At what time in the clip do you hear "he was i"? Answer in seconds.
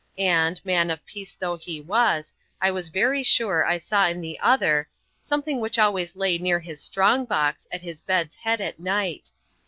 1.57-2.71